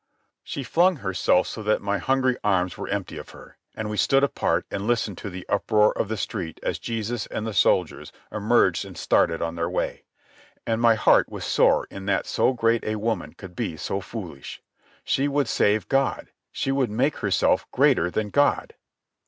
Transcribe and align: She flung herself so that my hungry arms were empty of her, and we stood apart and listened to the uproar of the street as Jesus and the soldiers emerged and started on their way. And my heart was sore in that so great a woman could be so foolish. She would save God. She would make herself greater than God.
She 0.43 0.63
flung 0.63 0.95
herself 0.95 1.45
so 1.45 1.61
that 1.61 1.79
my 1.79 1.99
hungry 1.99 2.35
arms 2.43 2.75
were 2.75 2.87
empty 2.87 3.19
of 3.19 3.29
her, 3.29 3.57
and 3.75 3.87
we 3.87 3.97
stood 3.97 4.23
apart 4.23 4.65
and 4.71 4.87
listened 4.87 5.19
to 5.19 5.29
the 5.29 5.45
uproar 5.47 5.95
of 5.95 6.07
the 6.07 6.17
street 6.17 6.59
as 6.63 6.79
Jesus 6.79 7.27
and 7.27 7.45
the 7.45 7.53
soldiers 7.53 8.11
emerged 8.31 8.83
and 8.83 8.97
started 8.97 9.43
on 9.43 9.53
their 9.53 9.69
way. 9.69 10.05
And 10.65 10.81
my 10.81 10.95
heart 10.95 11.29
was 11.29 11.45
sore 11.45 11.85
in 11.91 12.07
that 12.07 12.25
so 12.25 12.51
great 12.51 12.83
a 12.83 12.95
woman 12.95 13.33
could 13.33 13.55
be 13.55 13.77
so 13.77 14.01
foolish. 14.01 14.59
She 15.03 15.27
would 15.27 15.47
save 15.47 15.87
God. 15.87 16.29
She 16.51 16.71
would 16.71 16.89
make 16.89 17.17
herself 17.17 17.69
greater 17.69 18.09
than 18.09 18.31
God. 18.31 18.73